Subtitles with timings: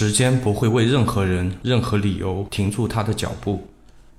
[0.00, 3.66] 时间不会为任何人、任何理由停住他的脚步，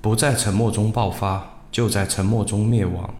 [0.01, 3.15] 不在沉默中爆发，就在沉默中灭亡。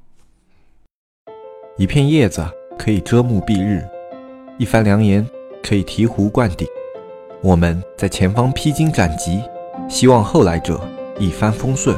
[1.78, 2.46] 一片叶子
[2.78, 3.88] 可以遮目蔽日，
[4.58, 5.26] 一番良言
[5.64, 6.68] 可以醍醐灌顶。
[7.42, 9.42] 我们在前方披荆斩棘，
[9.88, 10.86] 希望后来者
[11.18, 11.96] 一帆风顺，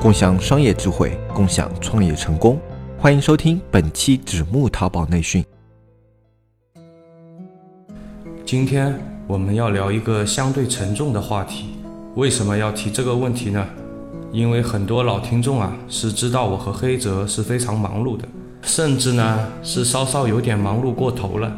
[0.00, 2.56] 共享商业智慧，共享创业成功。
[2.96, 5.44] 欢迎收听本期纸木淘宝内训。
[8.46, 8.96] 今天
[9.30, 11.66] 我们要聊一个相对沉重的话题。
[12.16, 13.64] 为什么要提这个问题呢？
[14.32, 18.24] 因为很多老听众啊是知道我和黑泽是非常忙碌的，
[18.62, 21.56] 甚至呢是稍稍有点忙碌过头了。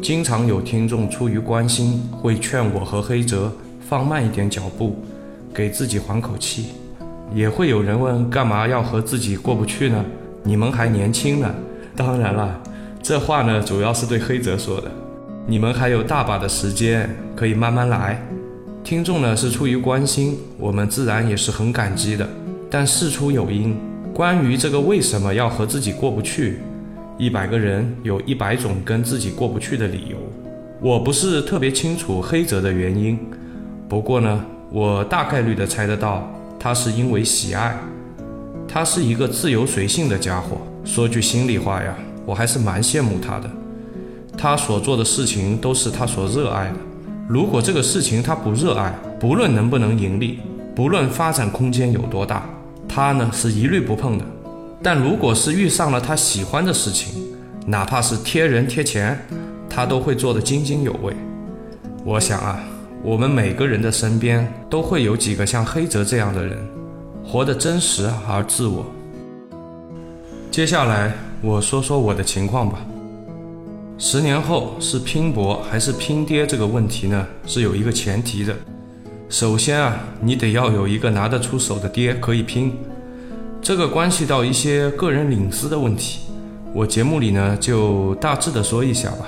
[0.00, 3.52] 经常有听众出于关心，会劝我和黑泽
[3.86, 4.96] 放慢一点脚步，
[5.52, 6.68] 给自己缓口气。
[7.34, 10.02] 也会有人问，干嘛要和自己过不去呢？
[10.42, 11.54] 你们还年轻呢。
[11.94, 12.58] 当然了，
[13.02, 14.90] 这话呢主要是对黑泽说的。
[15.46, 18.20] 你们还有大把的时间，可以慢慢来。
[18.84, 22.28] 听众呢是出于关心，我们自然也是很感激的。
[22.70, 23.76] 但事出有因，
[24.14, 26.60] 关于这个为什么要和自己过不去？
[27.18, 30.16] 一百个人有一百种跟自己过不去的理由，
[30.80, 33.18] 我不是特别清楚黑泽的原因，
[33.88, 36.26] 不过呢，我大概率的猜得到，
[36.58, 37.76] 他是因为喜爱。
[38.66, 43.50] 他是一个自由随性的家伙，说句心里话呀，我还是蛮羡慕他的。
[44.36, 46.76] 他所做的事情都是他所热爱的，
[47.28, 50.38] 如果这个事情他不热爱，不论能不能盈利，
[50.74, 52.48] 不论发展空间有多大，
[52.88, 54.24] 他呢是一律不碰的。
[54.82, 57.22] 但如果是遇上了他喜欢的事情，
[57.66, 59.18] 哪怕是贴人贴钱，
[59.68, 61.14] 他都会做得津津有味。
[62.02, 62.58] 我想啊，
[63.02, 66.56] 我们每个人的身边都会有几个像黑泽这样的人，
[67.22, 68.86] 活得真实而自我。
[70.50, 72.78] 接下来我说说我的情况吧。
[74.02, 78.56] 十年后是拼搏还是拼爹这个问题呢，是有一个前提的。
[79.28, 82.72] 首先啊，你得要有一个拿得出手的爹可以拼。
[83.60, 86.20] 这个关系到一些个人隐私的问题，
[86.72, 89.26] 我节目里呢就大致的说一下吧。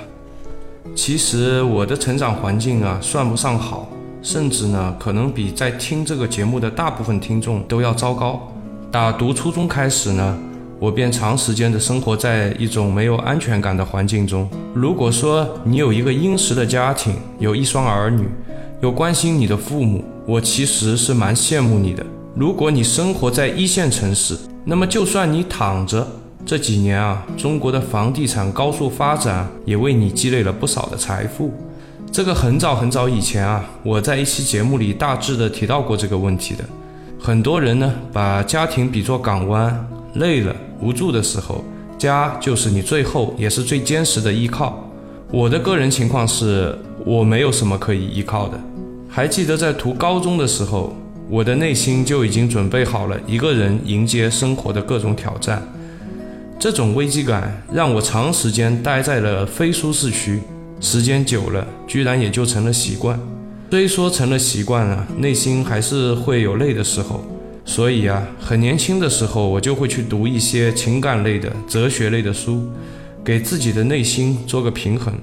[0.95, 3.87] 其实我的成长环境啊算不上好，
[4.23, 8.51] 甚至呢可能比在听这个节目的大部分听众都要糟糕。
[8.91, 10.35] 打读初中开始呢，
[10.83, 14.49] 我便长时间的生活在一种没有安全感的环境中。
[14.73, 18.27] 如果说你有一个殷实的家庭，有一双儿女，
[18.81, 22.05] 有关心你的父母，我其实是蛮羡慕你的。
[22.35, 26.05] 如果你生活在一线城市，那么就算你躺着，
[26.45, 31.53] 这几年啊，中国的房地产高速发展也为你积累了不少的财富。
[32.11, 36.65] 这个很早很早以前啊，我在一期节目里大致的提到过这个问题的。
[37.17, 41.63] 很多人呢，把家庭比作港湾，累了无助的时候，
[41.97, 44.87] 家就是你最后也是最坚实的依靠。
[45.31, 48.59] 我的个人情况是，我没有什么可以依靠的。
[49.07, 50.93] 还记得在读高中的时候。
[51.29, 55.63] 我的内心就已经准备好了一个人迎接生活的各种挑战，
[56.59, 60.41] 这种危机感让我长时间待在了非舒适区，
[60.81, 63.17] 时间久了，居然也就成了习惯。
[63.71, 67.23] 虽说成了习惯了，内心还是会有累的时候。
[67.65, 72.67] 所以啊，很年轻的时候，我就会去读一些情感类的、哲学类的书，
[73.23, 75.13] 给自己的内心做个平衡。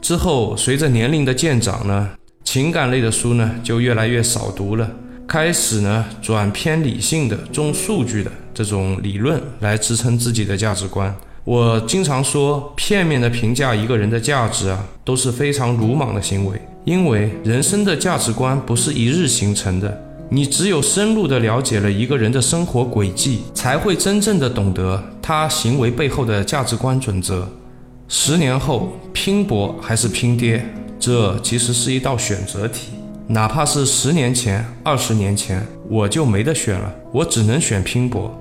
[0.00, 2.10] 之后，随着年龄的渐长呢，
[2.44, 4.90] 情感类的书呢就越来越少读了。
[5.26, 11.14] 开始呢，转偏理性的、重数据的这种理论来支撑自己的价值观。
[11.44, 16.60] 我经常说，片面的评价一个人的价值啊，都是非常鲁莽的行为。
[16.84, 20.02] 因为人生的价值观不是一日形成的，
[20.32, 27.48] 你只有深入的了解了一个人的生活轨迹，才会真正的懂得他行为背后的价值观准则。
[28.06, 30.64] 十年后，拼搏还是拼爹，
[31.00, 32.92] 这其实是一道选择题。
[33.26, 38.32] 哪怕是十年前、二十年前，我就没得选了，我只能选拼搏。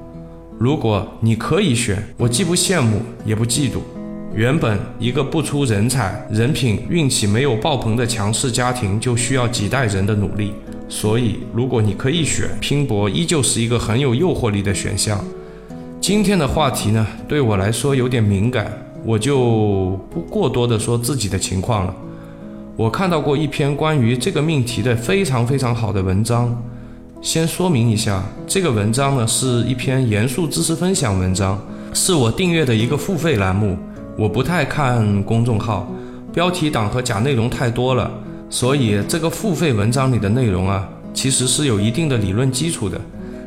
[0.59, 3.79] 如果你可以选，我既不羡慕，也不嫉妒。
[4.33, 10.53] 原本一个不出人才、人品、运气没有爆棚的强势家庭，就需要几代人的努力。
[10.87, 15.23] 所以，如果你可以选，拼搏依旧是一个很有诱惑力的选项。
[15.99, 18.71] 今天的话题呢，对我来说有点敏感，
[19.03, 21.95] 我就不过多的说自己的情况了。
[22.75, 26.55] 我看到过一篇关于这个命题的非常非常好的文章。
[27.21, 31.59] 先说明一下，这个文章呢是一篇严肃知识分享文章，
[31.93, 33.77] 是我订阅的一个付费栏目。
[34.19, 35.87] 我不太看公众号，
[36.33, 38.11] 标题党和假内容太多了，
[38.49, 42.99] 所以这个付费文章里的内容啊，其实是有一定的理论基础的，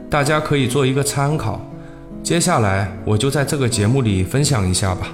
[0.08, 1.60] 大家可以做一个参考。
[2.22, 5.08] 接下来我就在这个节目里分享一下吧。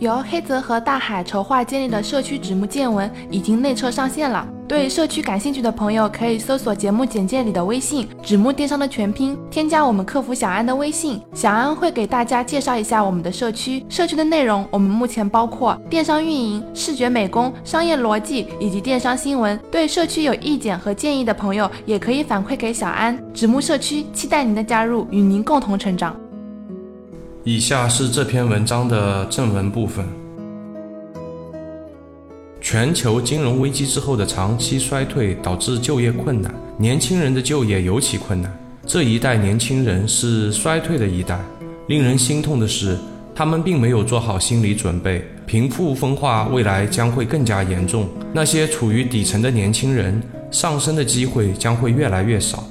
[0.00, 4.44] 由黑泽和大海筹划建立的社区纸木见闻已经内测上线了。
[4.72, 13.84] 对社区感兴趣的朋友，可以搜索节目简介里的微信“纸木电商”的全拼，添加我们客服小安的微信，小安会给大家介绍一下我们的社区。
[13.90, 19.60] 社区的内容，我们目前包括电商运营、视觉美工、商业逻辑以及电商新闻。
[19.70, 23.22] 对社区有意见和建议的朋友，也可以反馈给小安。
[23.34, 26.16] 纸木社区期待您的加入，与您共同成长。
[27.44, 30.21] 以下是这篇文章的正文部分。
[32.62, 38.56] 全球金融危机之后的长期衰退导致就业困难，年轻人的就业尤其困难。
[38.86, 41.40] 这一代年轻人是衰退的一代。
[41.88, 42.96] 令人心痛的是，
[43.34, 48.08] 他们并没有做好心理准备，贫富分化未来将会更加严重。
[48.32, 50.22] 那些处于底层的年轻人，
[50.52, 52.64] 上升的机会将会越来越少。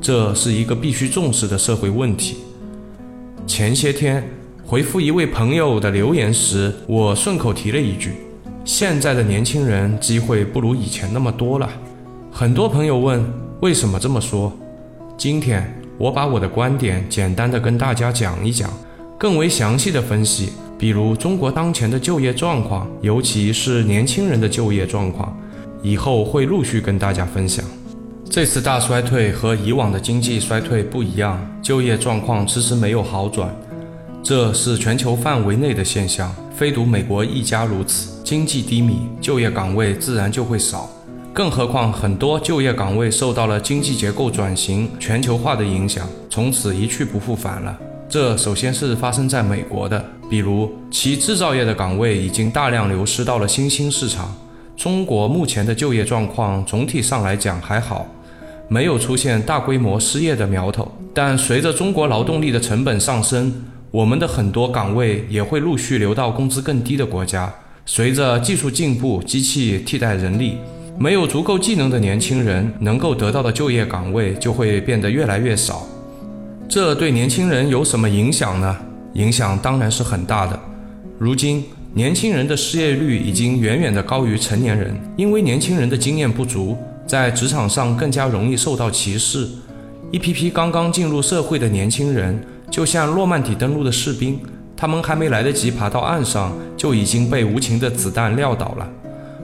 [0.00, 2.38] 这是一个必须重视的社会问题。
[3.46, 4.28] 前些天
[4.64, 8.14] 回复一位朋友的留言时，我顺口提了一句。
[8.66, 11.70] 现在的年轻人机会不如以前那么多了。
[12.32, 13.24] 很多朋友问
[13.60, 14.52] 为什么这么说？
[15.16, 18.68] 今天我把我的观点简单的跟大家讲一讲，
[19.16, 25.38] 更为详细的分析，比如中国当前的就业状况，尤其是年轻人的就业状况，
[25.80, 27.64] 以后会陆续跟大家分享。
[28.28, 33.48] 这次大衰退和以往的经济衰退不一样，就业状况迟迟没有好转，
[34.24, 38.18] 这是全球范围内的现象，非独美国一家如此。
[38.24, 40.88] 经济低迷，就业岗位自然就会少。
[41.34, 47.78] 更何况，很多就业岗位受到了经济结构转型、全球化的影响，从此一去不复返了。
[48.08, 54.34] 这首先是发生在美国的，比如其制造业的岗位已经大量流失到了新兴市场。
[54.78, 58.06] 中国目前的就业状况总体上来讲还好，
[58.68, 60.90] 没有出现大规模失业的苗头。
[61.12, 63.52] 但随着中国劳动力的成本上升，
[63.90, 67.52] 我们的很多岗位也会陆续流到工资更低的国家。
[67.84, 70.56] 随着技术进步，机器替代人力，
[70.98, 75.86] 没有足够技能的年轻人能够得到的就业岗位就会变得越来越少。
[76.68, 78.76] 这对年轻人有什么影响呢？
[79.14, 80.58] 影响当然是很大的。
[81.16, 89.48] 如今，年轻人的失业率已经远远的高于成年人，因为年轻人的经验不足，在职场上更加容易受到歧视。
[90.10, 92.38] 一批批刚刚进入社会的年轻人，
[92.70, 94.38] 就像诺曼底登陆的士兵。
[94.78, 98.86] 他们还没来得及爬到岸上，就已经被无情的子弹撂倒了。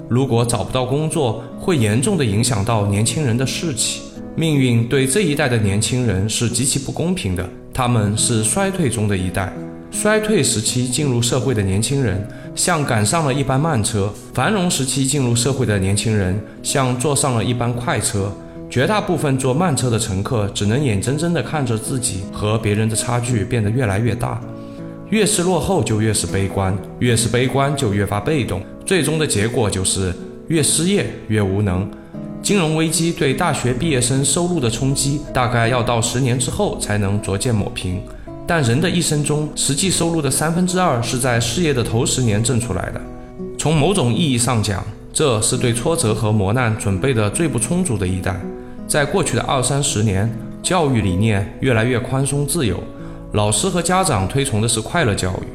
[0.07, 4.03] 如果找不到工作，会严重的影响到年轻人的士气。
[4.37, 9.51] 命运对这一代的年轻人是极其不公平的，他们是衰退中的一代。
[9.91, 18.31] 衰退时期进入社会的年轻人，像赶上了一班慢车；繁荣时期进入社会的年轻人，像坐上了一班快车。
[18.73, 24.41] 绝大部分坐慢车的乘客，只能眼睁睁地看着自己和别人的差距变得越来越大。
[25.11, 28.63] 越是落后，就越是悲观；越是悲观，就越发被动。
[28.87, 30.11] 最终的结果就是
[30.49, 31.87] 越失业越无能。
[32.41, 38.01] 金融危机对大学毕业生收入的冲击，大概要到十年之后才能逐渐抹平。
[38.47, 42.99] 但人的一生中，实际收入的三分之二是在事业的头十年挣出来的。
[43.59, 44.83] 从某种意义上讲，
[45.13, 48.41] 这是对挫折和磨难准备的最不充足的一代。
[48.93, 50.31] 在过去的二三十年，
[50.63, 52.79] 教育理念越来越宽松自由。
[53.33, 55.47] 老师和家长推崇的是快乐教育，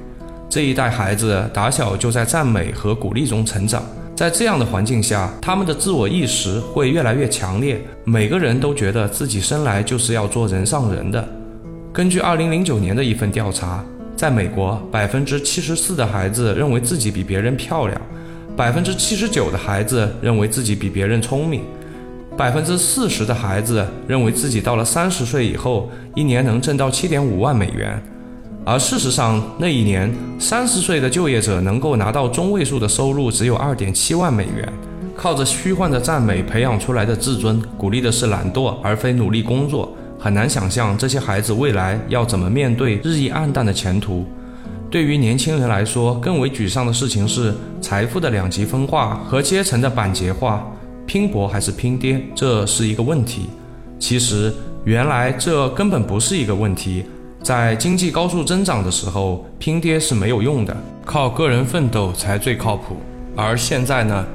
[0.49, 3.83] 这一代孩子打小就在赞美和鼓励中成长，
[4.15, 7.79] 在这样的环境下，他们的自我意识会越来越强烈。
[8.05, 11.23] 每个人都觉得自己生来就是要做人上人的。
[11.93, 18.01] 根据2009年的一份调查，在美国，百分之七十四的孩子认为自己比别人漂亮，
[18.55, 21.61] 百分之七十九的孩子认为自己比别人聪明。
[22.37, 27.99] 百分之四十的孩子认为自己到了三十岁以后，一年能挣到七点五万美元，
[28.63, 34.71] 而事实上，那一年三十岁的就业者能够拿到中位数的收入只有二点七万美元。
[35.15, 39.91] 靠着虚幻的赞美培养出来的自尊，鼓励的是懒惰而非努力工作。
[40.19, 44.27] 很难想象这些孩子未来要怎么面对日益暗淡的前途。
[44.91, 47.51] 对于年轻人来说，更为沮丧的事情是
[47.81, 50.63] 财富的两极分化和阶层的板结化。
[51.07, 53.49] 拼搏还是拼爹，这是一个问题。
[53.97, 57.05] 其实，原来这根本不是一个问题。
[57.41, 62.97] 在经济高速增长的时候，拼爹是没有用的，靠个人奋斗才最靠谱。
[63.35, 64.25] 而现在呢？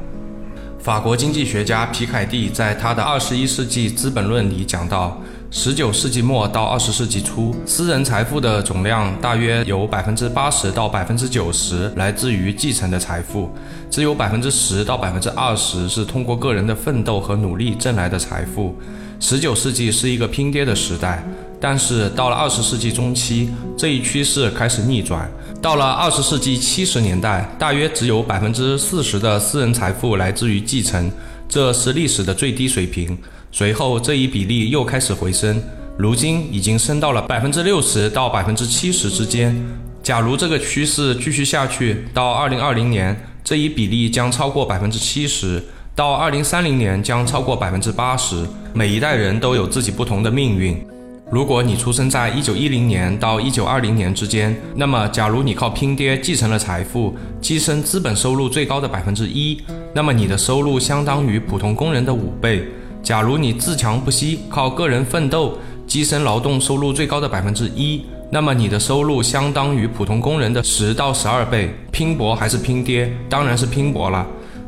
[0.78, 5.20] 法国经济学家皮凯蒂在他的《二十一世纪资本论》里讲到。
[5.54, 13.50] 十九世纪末到二十世纪初，私人财富的总量大约有百分之八十到百分之九十来自于继承的财富，
[13.90, 18.74] 只有百分之十到百分之二十是通过个人的奋斗和努力挣来的财富。
[19.20, 21.22] 十九世纪是一个拼爹的时代，
[21.60, 25.30] 但是到了二十世纪中期，这一趋势开始逆转。
[25.60, 31.12] 到了二十世纪七十年代，大约只有百分之四十的私人财富来自于继承，
[31.46, 33.18] 这是历史的最低水平。
[33.54, 35.62] 随后，这一比例又开始回升，
[35.98, 39.54] 如今已经升到了百分之六十到百分之七十之间。
[40.02, 45.62] 假如这个趋势继续下去，到二零二零年，这一比例将超过百分之七十。
[45.94, 48.46] 到二零三零年将超过百分之八十。
[48.72, 50.82] 每一代人都有自己不同的命运。
[51.30, 59.60] 如果你出生在一九一零年到一九二零年之间，那么假如你靠拼爹继承了财富，跻身资本收入最高的百分之一，
[59.94, 62.66] 那么你的收入相当于普通工人的五倍。
[63.02, 71.74] 假如你自强不息，靠个人奋斗跻身劳动收入最高的百分之一，那么你的收入相当于普通工人的十到十二倍。
[71.90, 73.12] 拼搏还是拼爹？
[73.28, 74.24] 当然是拼搏了。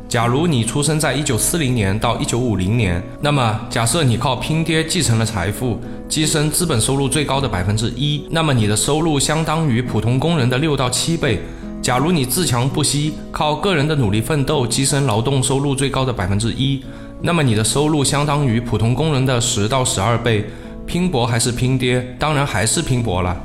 [0.09, 11.41] 假如你出生在一九四零年到一九五零年，那么假设你靠拼爹继承了财富，跻身资本收入最高的百分之一，那么你的收入相当于普通工人的六到七倍。
[11.81, 16.83] 假如你自强不息，靠个人的努力奋斗跻身劳动收入最高的百分之一，
[17.21, 20.45] 那么你的收入相当于普通工人的十到十二倍。
[20.85, 22.15] 拼搏还是拼爹？
[22.19, 23.35] 当然还是拼搏了。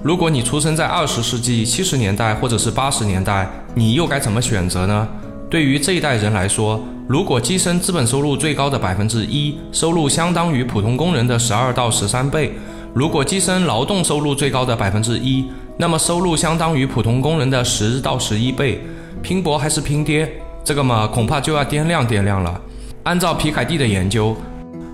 [0.00, 5.08] 如果你出生在二十世纪七十年代或者是八十年代，你又该怎么选择呢？
[5.50, 12.50] 对于这一代人来说，如果跻身资本收入最高的百分之一，收入相当于普通工人的十二到十三倍；
[12.94, 18.80] 如果跻身劳动收入最高的百分之一，那么收入相当于普通工人的十到十一倍。
[19.20, 20.32] 拼搏还是拼爹？
[20.62, 22.60] 这个嘛，恐怕就要掂量掂量了。
[23.04, 24.34] 按照皮凯蒂的研究，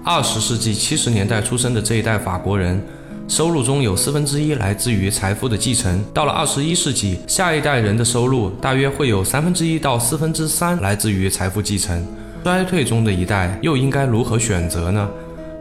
[0.05, 2.83] 二十世纪七十年代出生的这一代法国人。
[3.29, 6.05] 收入中有四分之一来自于财富的继承。
[6.13, 12.05] 到了二十一世纪，下一代人的收入大约会有三分之一到四分之三来自于财富继承。
[12.43, 15.09] 衰退中的一代又应该如何选择呢？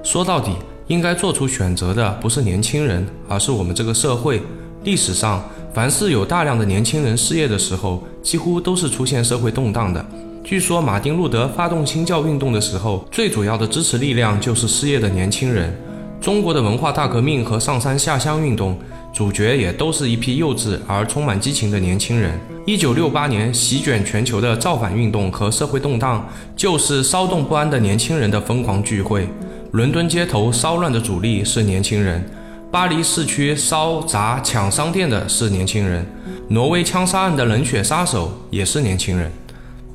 [0.01, 0.51] 说到底，
[0.87, 4.41] 应该做出选择的不是年轻人，而是我们这个社会。
[4.83, 10.03] 历史上，凡是有大量的年轻人失业的时候，几乎都是出现社会动荡的。
[10.43, 15.75] 据说，马丁·路德发动新教运动的时候，最主要的支持力量就是失业的年轻人。
[16.19, 18.77] 中国的文化大革命和上山下乡运动，
[19.13, 22.39] 主角也都是一批幼稚而充满激情的年轻人。
[22.65, 29.27] 一九六八年席卷全球的造反运动和社会动荡，就是骚动不安的年轻人的疯狂聚会。
[29.71, 32.27] 伦敦街头骚乱的主力是年轻人，
[32.71, 36.03] 巴黎市区烧砸抢商店的是年轻人，
[36.47, 39.31] 挪威枪杀案的冷血杀手也是年轻人。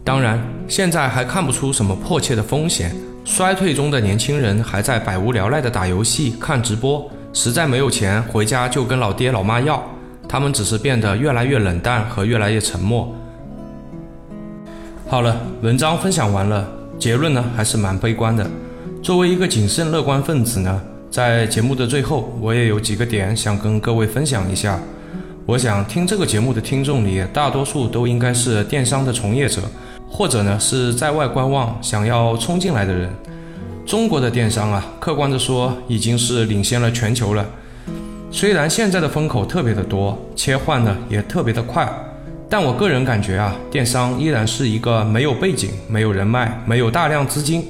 [0.04, 2.94] 当然，现在还看不出什么迫切的风险。
[3.24, 9.82] 衰退中的年轻人还在百无聊赖地打游戏、看直播，实在没有钱，回家就跟老爹老妈要。
[10.28, 13.14] 他们只是变得越来越冷淡和越来越沉默。
[15.08, 16.68] 好了，文章分享完了，
[16.98, 18.46] 结论呢还是蛮悲观的。
[19.02, 24.78] 作为一个谨慎乐观分子呢，在节目的最后，我也有几个点想跟各位分享一下。
[25.46, 29.62] 我想听这个节目的听众里，大多数都应该是电商的从业者。
[30.16, 33.10] 或者呢，是在外观望、想要冲进来的人。
[33.84, 37.44] 中国的电商啊，客观的说，已经是领先了全球了。
[38.30, 41.92] 虽然现在的风口特别的多，切换呢也特别的快，
[42.48, 47.66] 但我个人感觉啊，电商依然是一个没有背景、没有人脉、没有大量资金。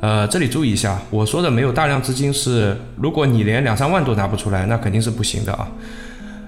[0.00, 5.68] 呃，这里注意一下，我说的没有大量资金是，如果你连两三万都拿不出来，那肯定是不行的啊。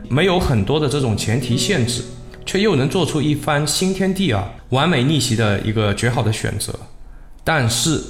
[0.09, 2.03] 没有很多的这种前提限制。
[2.47, 6.73] 却又能做出一番新天地啊，完美逆袭的一个绝好的选择。
[7.45, 8.01] 但是，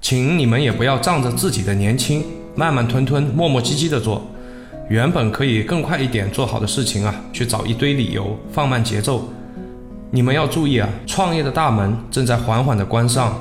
[0.00, 4.26] 请你们也不要仗着自己的年轻，慢慢吞吞、磨磨唧唧的做，
[4.88, 9.28] 原本可以更快一点做好的事情啊，去找一堆理由放慢节奏。
[10.10, 13.38] 你们要注意啊，创业的大门正在缓缓的关上，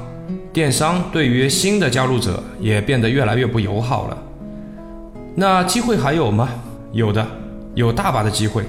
[0.54, 4.18] 电商对于新的加入者也变得越来越不友好了。
[5.36, 6.50] 那机会还有吗？
[6.92, 7.26] 有的，
[7.76, 8.64] 有大把的机会。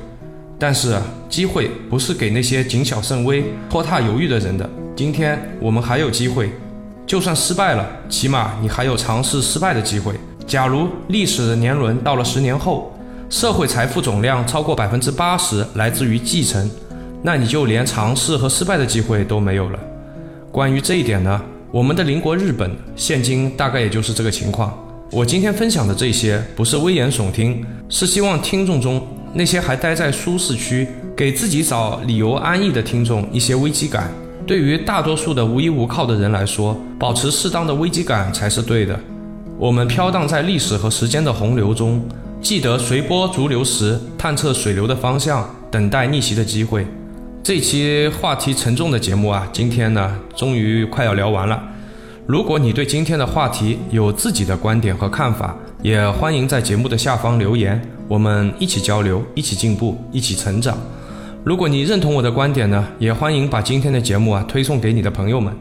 [0.62, 0.96] 但是
[1.28, 4.70] 机会不是给那些谨小慎微、拖沓犹豫的人的。
[4.94, 6.52] 今天我们还有机会，
[7.04, 10.14] 就算失败了，起码你还有尝试失败的机会。
[10.46, 12.96] 假如历史的年轮到了十年后，
[13.28, 16.70] 社会财富总量超过百分之八十来自于继承，
[17.24, 19.76] 那你就连尝试和失败的机会都没有了。
[20.52, 21.42] 关于这一点呢，
[21.72, 24.72] 我们的邻国日本现今大概也就是这个情况。
[25.10, 29.04] 我今天分享的这些不是危言耸听，是希望听众中。
[29.34, 30.86] 那些还待在舒适区，
[31.16, 34.10] 给自己找理由安逸的听众一些危机感。
[34.46, 38.98] 对于大多数的无依无靠的人来说，保持适当的危机感才是对的。
[39.58, 42.04] 我们飘荡在历史和时间的洪流中，
[42.40, 46.86] 记得随波逐流时探测水流的方向，等待逆袭的机会。
[47.42, 51.62] 这期话题沉重的节目啊，今天呢，终于快要聊完了。
[52.26, 60.78] 如果你对今天的话题有自己的观点和看法，也欢迎在节目的下方留言，我们一起交流，一起进步，一起成长。
[61.42, 65.52] 如果你认同我的观点呢，也欢迎把今天的节目啊推送给你的朋友们，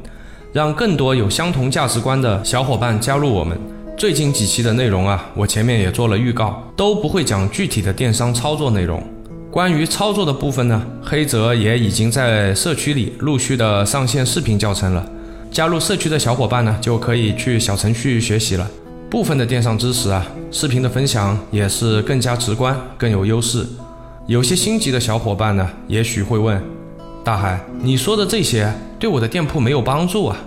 [0.53, 3.57] 让更多有相同价值观的小伙伴加入我们。
[3.97, 9.03] 最近几期的内容啊，我前面也做了预告，都不会讲具体的电商操作内容。
[9.49, 15.03] 关于操作的部分呢，黑泽也已经在社区里陆续的上线视频教程了。
[15.49, 18.69] 加入社区的小伙伴呢，就可以去小程序学习了。
[19.11, 23.67] 部分的电商知识啊，视频的分享也是更加直观，更有优势。
[24.25, 26.63] 有些心急的小伙伴呢，也许会问：
[27.21, 30.37] 大海，你说的这些对我的店铺没有帮助啊？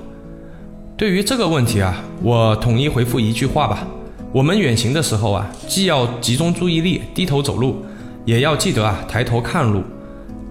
[0.96, 3.86] 对于这个问题啊，我统一回复一句话吧：
[4.32, 7.84] 我们远行的时候啊，既要集中注意力，低头走路，
[8.24, 9.82] 也要记得啊，抬头看路。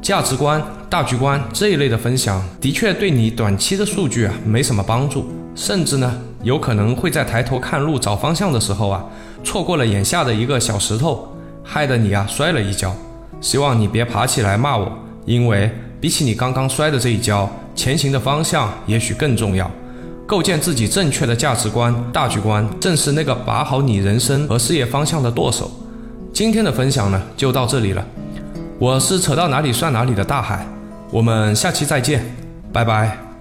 [0.04, 9.04] 价值观、大局观这一类的分享，的确对你短期的数据啊没什么帮助，甚至呢，有可能会在抬头看路找方向的时候啊，
[9.44, 11.28] 错过了眼下的一个小石头，
[11.64, 12.94] 害得你啊摔了一跤。
[13.40, 14.92] 希望你别爬起来骂我，
[15.26, 15.70] 因为
[16.00, 19.70] 比起你刚刚摔的这一跤，前行的方向也许更重要。
[20.26, 25.70] 构建自己正确的价值观、大局观，正是那个把好你人生和事业方向的舵手。
[26.34, 28.04] 今天的分享呢，就到这里了。
[28.80, 30.66] 我是扯到哪里算哪里的大海，
[31.12, 32.26] 我们下期再见，
[32.72, 33.33] 拜拜。